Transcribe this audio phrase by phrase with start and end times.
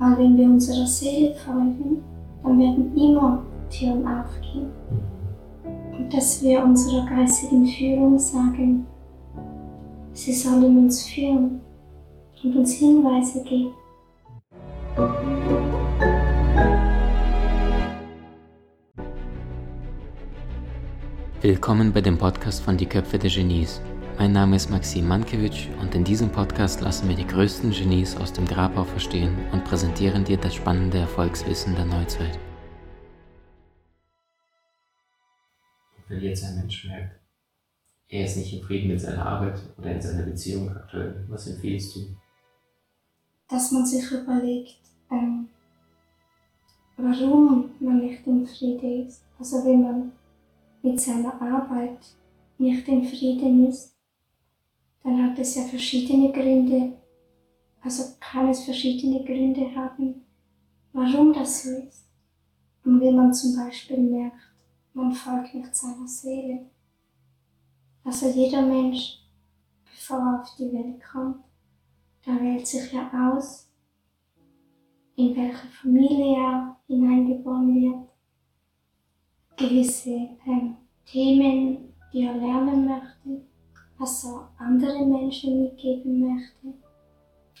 [0.00, 2.04] Weil wenn wir unserer Seele folgen,
[2.44, 4.70] dann werden immer Türen aufgehen.
[5.92, 8.86] Und dass wir unserer geistigen Führung sagen,
[10.12, 11.60] sie sollen uns führen
[12.44, 13.72] und uns Hinweise geben.
[21.42, 23.80] Willkommen bei dem Podcast von Die Köpfe der Genies.
[24.18, 28.32] Mein Name ist Maxim Mankewitsch und in diesem Podcast lassen wir die größten Genies aus
[28.32, 32.36] dem Grabau verstehen und präsentieren dir das spannende Erfolgswissen der Neuzeit.
[36.08, 37.20] Wenn jetzt ein Mensch merkt,
[38.08, 41.94] er ist nicht im Frieden mit seiner Arbeit oder in seiner Beziehung aktuell, was empfiehlst
[41.94, 42.00] du?
[43.48, 44.80] Dass man sich überlegt,
[45.12, 45.48] ähm,
[46.96, 49.22] warum man nicht im Frieden ist.
[49.38, 50.12] Also wenn man
[50.82, 52.00] mit seiner Arbeit
[52.58, 53.94] nicht im Frieden ist,
[55.02, 56.98] dann hat es ja verschiedene Gründe,
[57.80, 60.26] also kann es verschiedene Gründe haben,
[60.92, 62.08] warum das so ist.
[62.84, 64.36] Und wenn man zum Beispiel merkt,
[64.94, 66.66] man folgt nicht seiner Seele,
[68.04, 69.20] also jeder Mensch,
[69.84, 71.44] bevor er auf die Welt kommt,
[72.26, 73.70] der wählt sich ja aus,
[75.16, 78.08] in welche Familie er hineingeboren wird,
[79.56, 83.47] gewisse ähm, Themen, die er lernen möchte
[83.98, 86.78] was er andere Menschen mitgeben möchte.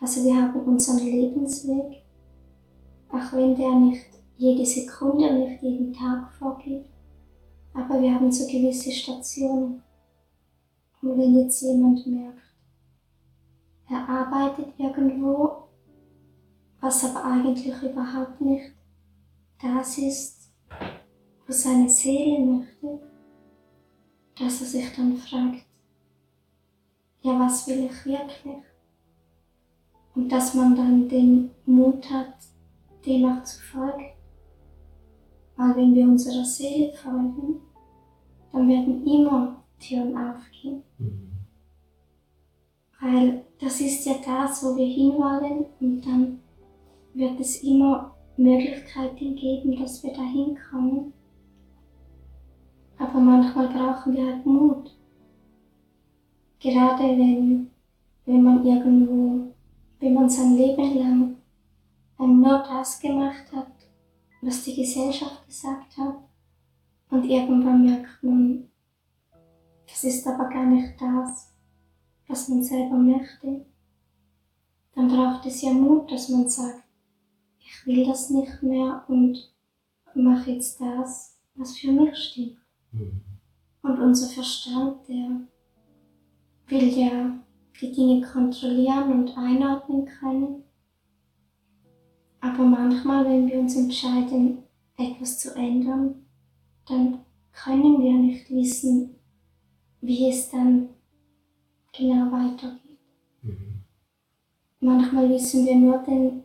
[0.00, 2.02] Also wir haben unseren Lebensweg,
[3.10, 6.90] auch wenn der nicht jede Sekunde und nicht jeden Tag vorgibt,
[7.74, 9.82] aber wir haben so gewisse Stationen.
[11.02, 12.38] Und wenn jetzt jemand merkt,
[13.88, 15.68] er arbeitet irgendwo,
[16.80, 18.72] was aber eigentlich überhaupt nicht
[19.60, 20.50] das ist,
[21.46, 23.00] wo seine Seele möchte,
[24.38, 25.64] dass er sich dann fragt,
[27.22, 28.64] ja, was will ich wirklich?
[30.14, 32.34] Und dass man dann den Mut hat,
[33.06, 34.10] dem zu folgen.
[35.56, 37.60] Weil wenn wir unserer Seele folgen,
[38.52, 40.82] dann werden immer Türen aufgehen.
[40.98, 41.32] Mhm.
[43.00, 46.40] Weil das ist ja das, wo wir hinwollen und dann
[47.14, 51.12] wird es immer Möglichkeiten geben, dass wir da hinkommen.
[52.98, 54.96] Aber manchmal brauchen wir halt Mut.
[56.62, 57.70] Gerade wenn,
[58.24, 59.52] wenn man irgendwo,
[59.98, 61.36] wenn man sein Leben lang
[62.18, 63.72] nur das gemacht hat,
[64.42, 66.16] was die Gesellschaft gesagt hat,
[67.10, 68.68] und irgendwann merkt man,
[69.86, 71.52] das ist aber gar nicht das,
[72.28, 73.66] was man selber möchte,
[74.94, 76.84] dann braucht es ja Mut, dass man sagt,
[77.58, 79.52] ich will das nicht mehr und
[80.14, 82.58] mache jetzt das, was für mich stimmt.
[82.92, 83.20] Mhm.
[83.82, 85.31] Und unser Verstand, der
[86.72, 87.38] will ja
[87.80, 90.64] die Dinge kontrollieren und einordnen können.
[92.40, 94.58] Aber manchmal, wenn wir uns entscheiden,
[94.96, 96.26] etwas zu ändern,
[96.88, 97.20] dann
[97.52, 99.16] können wir nicht wissen,
[100.00, 100.88] wie es dann
[101.96, 102.98] genau weitergeht.
[103.42, 103.84] Mhm.
[104.80, 106.42] Manchmal wissen wir nur den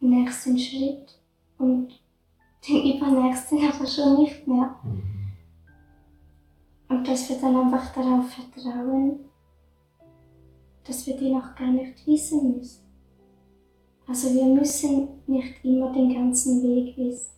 [0.00, 1.20] nächsten Schritt
[1.58, 2.00] und
[2.66, 4.74] den übernächsten aber schon nicht mehr.
[4.82, 5.02] Mhm.
[6.88, 9.26] Und dass wir dann einfach darauf vertrauen,
[10.86, 12.84] dass wir die noch gar nicht wissen müssen.
[14.06, 17.32] Also wir müssen nicht immer den ganzen Weg wissen.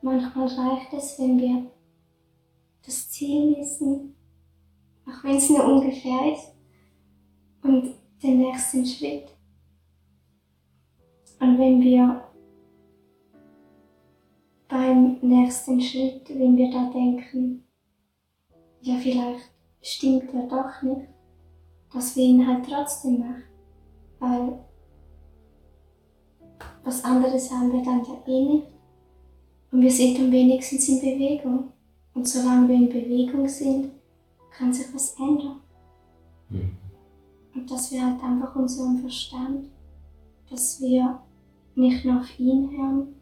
[0.00, 1.70] Manchmal reicht es, wenn wir
[2.84, 4.14] das Ziel wissen,
[5.06, 6.54] auch wenn es nur ungefähr ist,
[7.62, 9.26] und den nächsten Schritt.
[11.40, 12.24] Und wenn wir
[14.68, 17.64] beim nächsten Schritt, wenn wir da denken,
[18.80, 19.50] ja vielleicht
[19.82, 21.08] stimmt er doch nicht,
[21.92, 23.42] dass wir ihn halt trotzdem machen.
[24.18, 24.58] Weil
[26.84, 28.66] was anderes haben wir dann ja eh nicht.
[29.70, 31.72] Und wir sind dann wenigstens in Bewegung.
[32.14, 33.90] Und solange wir in Bewegung sind,
[34.50, 35.60] kann sich was ändern.
[36.48, 36.76] Mhm.
[37.54, 39.68] Und dass wir halt einfach unseren Verstand,
[40.50, 41.20] dass wir
[41.74, 43.14] nicht nur auf ihn hören,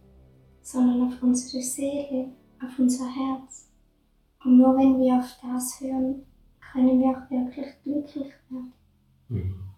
[0.62, 2.29] sondern auf unsere Seele,
[2.62, 3.69] auf unser Herz.
[4.44, 6.25] Und nur wenn wir auf das hören,
[6.76, 8.73] können wir auch wirklich glücklich werden.
[9.28, 9.70] Mhm.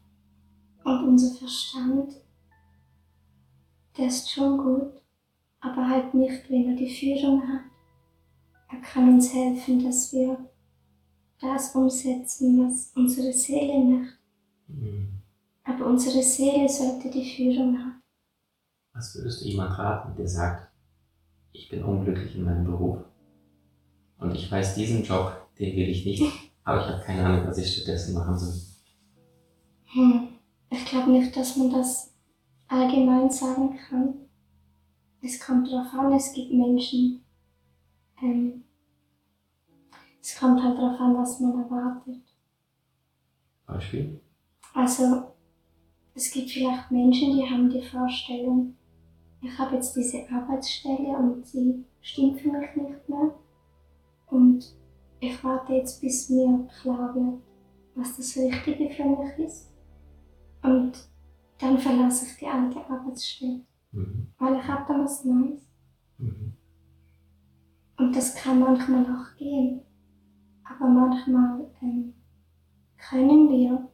[0.84, 2.14] Und unser Verstand,
[3.96, 5.00] der ist schon gut,
[5.60, 7.62] aber halt nicht, wenn er die Führung hat.
[8.70, 10.38] Er kann uns helfen, dass wir
[11.40, 14.18] das umsetzen, was unsere Seele macht.
[14.66, 15.20] Mhm.
[15.64, 18.02] Aber unsere Seele sollte die Führung haben.
[18.92, 20.72] Was würdest du jemand raten, der sagt,
[21.52, 23.04] ich bin unglücklich in meinem Beruf
[24.18, 26.22] und ich weiß, diesen Job, den will ich nicht
[26.68, 28.54] aber ich habe keine Ahnung, was ich stattdessen machen soll.
[29.86, 30.28] Hm.
[30.68, 32.14] Ich glaube nicht, dass man das
[32.68, 34.14] allgemein sagen kann.
[35.22, 37.24] Es kommt darauf an, es gibt Menschen,
[38.22, 38.64] ähm,
[40.20, 42.22] es kommt halt darauf an, was man erwartet.
[43.66, 44.20] Beispiel?
[44.74, 45.32] Also,
[46.14, 48.76] es gibt vielleicht Menschen, die haben die Vorstellung,
[49.40, 53.34] ich habe jetzt diese Arbeitsstelle und sie stimmt für mich nicht mehr.
[54.26, 54.76] Und
[55.20, 57.42] ich warte jetzt, bis mir klar wird,
[57.94, 59.72] was das Richtige für mich ist.
[60.62, 60.92] Und
[61.58, 63.60] dann verlasse ich die alte Arbeitsstelle.
[63.92, 64.28] Mhm.
[64.38, 65.60] Weil ich habe dann was Neues.
[66.18, 66.52] Mhm.
[67.96, 69.80] Und das kann manchmal auch gehen.
[70.64, 72.14] Aber manchmal ähm,
[72.96, 73.88] können wir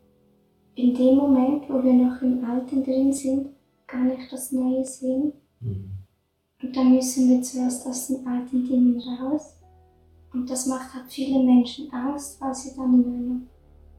[0.74, 3.50] in dem Moment, wo wir noch im Alten drin sind,
[3.86, 5.32] gar nicht das Neue sehen.
[5.60, 5.90] Mhm.
[6.62, 9.63] Und dann müssen wir zuerst aus den alten Dingen raus.
[10.34, 13.40] Und das macht halt viele Menschen Angst, weil sie dann in einer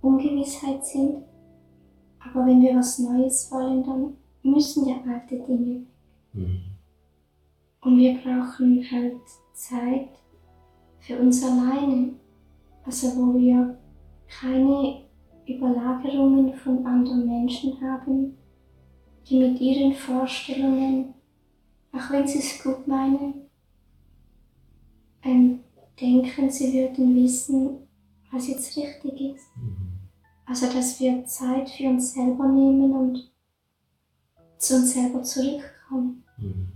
[0.02, 1.24] Ungewissheit sind.
[2.20, 5.88] Aber wenn wir was Neues wollen, dann müssen ja alte Dinge weg.
[6.34, 6.62] Mhm.
[7.82, 9.22] Und wir brauchen halt
[9.54, 10.10] Zeit
[11.00, 12.14] für uns alleine.
[12.84, 13.78] Also wo wir
[14.28, 15.04] keine
[15.48, 18.38] Überlagerungen von anderen Menschen haben,
[19.30, 21.14] die mit ihren Vorstellungen,
[21.94, 23.46] auch wenn sie es gut meinen,
[25.24, 25.62] ähm,
[26.00, 27.88] denken, sie würden wissen,
[28.32, 29.56] was jetzt richtig ist.
[29.56, 30.00] Mhm.
[30.46, 33.32] Also dass wir Zeit für uns selber nehmen und
[34.58, 36.24] zu uns selber zurückkommen.
[36.38, 36.72] Mhm.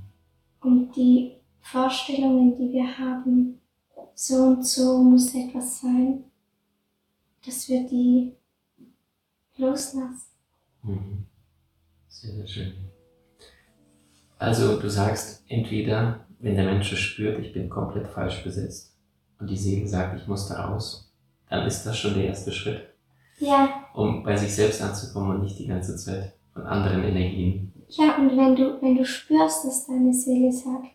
[0.62, 3.60] Und die Vorstellungen, die wir haben,
[4.16, 6.24] so und so muss etwas sein,
[7.46, 8.34] dass wir die
[9.58, 10.32] loslassen.
[10.84, 11.26] Mhm.
[12.08, 12.74] Sehr, sehr schön.
[14.38, 18.99] Also du sagst entweder, wenn der Mensch spürt, ich bin komplett falsch besetzt
[19.40, 21.12] und die Seele sagt, ich muss da raus,
[21.50, 22.94] dann ist das schon der erste Schritt.
[23.40, 23.86] Ja.
[23.94, 27.74] Um bei sich selbst anzukommen und nicht die ganze Zeit von anderen Energien.
[27.88, 30.88] Ja, und wenn du, wenn du spürst, dass deine Seele sagt,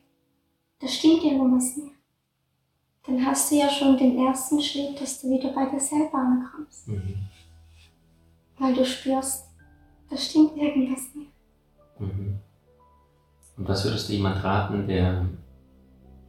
[0.80, 1.94] da stimmt irgendwas nicht,
[3.06, 6.88] dann hast du ja schon den ersten Schritt, dass du wieder bei dir selber ankommst.
[6.88, 7.16] Mhm.
[8.58, 9.46] Weil du spürst,
[10.08, 11.32] da stimmt irgendwas nicht.
[11.98, 12.38] Mhm.
[13.56, 15.26] Und was würdest du jemand raten, der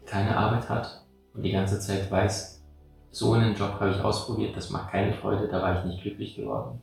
[0.06, 1.05] keine Arbeit hat
[1.36, 2.64] und die ganze Zeit weiß,
[3.12, 6.36] so einen Job habe ich ausprobiert, das macht keine Freude, da war ich nicht glücklich
[6.36, 6.82] geworden.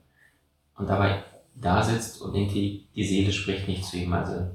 [0.76, 1.22] Und dabei
[1.54, 4.12] da sitzt und irgendwie die Seele spricht nicht zu ihm.
[4.12, 4.46] Also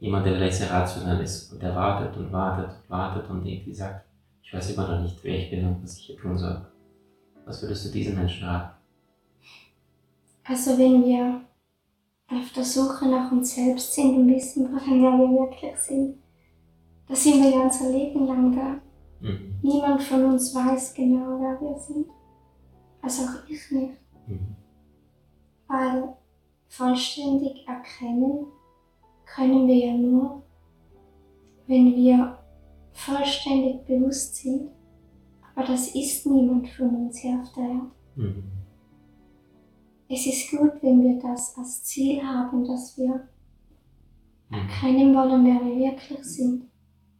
[0.00, 4.04] jemand, der sehr rational ist und der wartet und wartet und wartet und irgendwie sagt,
[4.42, 6.66] ich weiß immer noch nicht, wer ich bin und was ich hier tun soll.
[7.44, 8.74] Was würdest du diesen Menschen raten?
[10.44, 11.40] Also wenn wir
[12.28, 16.18] auf der Suche nach uns selbst sind und wissen, woran wir wirklich sind,
[17.08, 18.85] da sind wir ja unser Leben lang da.
[19.20, 19.58] Mhm.
[19.62, 22.06] Niemand von uns weiß genau, wer wir sind.
[23.02, 23.94] Also auch ich nicht.
[24.26, 24.56] Mhm.
[25.68, 26.16] Weil
[26.68, 28.46] vollständig erkennen
[29.24, 30.42] können wir ja nur,
[31.66, 32.38] wenn wir
[32.92, 34.70] vollständig bewusst sind.
[35.54, 37.90] Aber das ist niemand von uns hier auf der Erde.
[38.16, 38.44] Mhm.
[40.08, 43.28] Es ist gut, wenn wir das als Ziel haben, dass wir
[44.48, 44.56] mhm.
[44.56, 46.64] erkennen wollen, wer wir wirklich sind.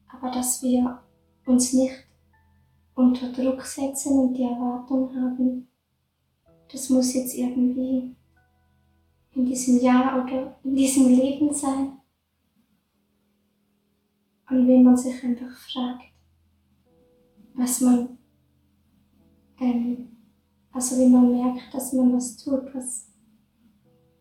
[0.08, 1.00] Aber dass wir
[1.46, 1.94] uns nicht
[2.94, 5.69] unter Druck setzen und die Erwartung haben,
[6.70, 8.14] das muss jetzt irgendwie
[9.32, 11.98] in diesem Jahr oder in diesem Leben sein.
[14.48, 16.04] Und wenn man sich einfach fragt,
[17.54, 18.18] was man,
[19.61, 20.16] ähm,
[20.73, 23.09] also wenn man merkt, dass man was tut, was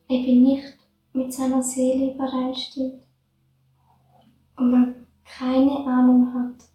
[0.10, 0.78] eben nicht
[1.14, 3.04] mit seiner Seele übereinstimmt
[4.58, 6.70] und man keine Ahnung hat,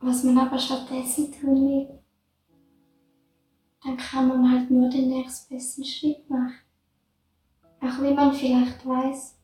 [0.00, 1.88] was man aber stattdessen tun will,
[3.84, 6.54] dann kann man halt nur den nächstbesten Schritt machen.
[7.80, 9.36] Auch wenn man vielleicht weiß,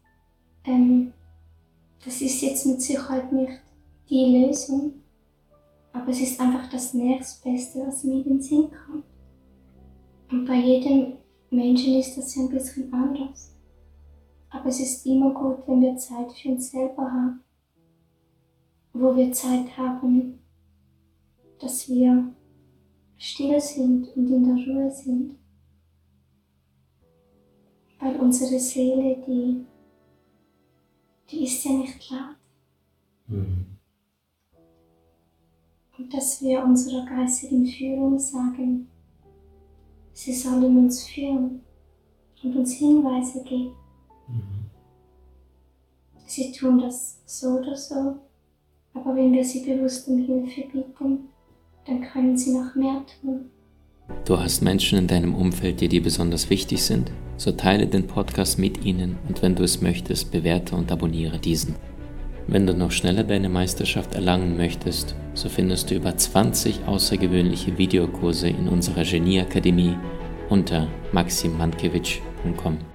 [0.65, 1.13] ähm,
[2.05, 3.61] das ist jetzt mit Sicherheit nicht
[4.09, 4.95] die Lösung,
[5.93, 9.05] aber es ist einfach das nächstbeste, was mir in den Sinn kommt.
[10.31, 11.15] Und bei jedem
[11.51, 13.55] Menschen ist das ja ein bisschen anders.
[14.51, 17.41] Aber es ist immer gut, wenn wir Zeit für uns selber haben,
[18.93, 20.39] wo wir Zeit haben,
[21.65, 22.31] dass wir
[23.17, 25.37] still sind und in der Ruhe sind.
[27.99, 29.65] Weil unsere Seele, die,
[31.31, 32.37] die ist ja nicht laut.
[33.29, 33.79] Mhm.
[35.97, 38.89] Und dass wir unserer geistigen Führung sagen,
[40.13, 41.63] sie sollen uns führen
[42.43, 43.75] und uns Hinweise geben.
[44.29, 44.71] Mhm.
[46.27, 48.17] Sie tun das so oder so,
[48.93, 51.29] aber wenn wir sie bewusst um Hilfe bitten,
[51.87, 53.51] dann können sie noch mehr tun.
[54.25, 57.11] Du hast Menschen in deinem Umfeld, die dir besonders wichtig sind?
[57.37, 61.75] so teile den Podcast mit ihnen und wenn du es möchtest, bewerte und abonniere diesen.
[62.47, 68.49] Wenn du noch schneller deine Meisterschaft erlangen möchtest, so findest du über 20 außergewöhnliche Videokurse
[68.49, 69.97] in unserer Genieakademie
[70.51, 72.94] unter maximmankiewicz.com.